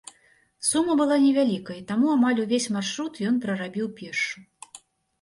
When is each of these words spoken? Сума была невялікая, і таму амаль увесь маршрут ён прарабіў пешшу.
Сума 0.69 0.95
была 1.01 1.17
невялікая, 1.25 1.77
і 1.81 1.85
таму 1.93 2.07
амаль 2.17 2.43
увесь 2.47 2.69
маршрут 2.81 3.23
ён 3.31 3.35
прарабіў 3.47 3.87
пешшу. 4.01 4.37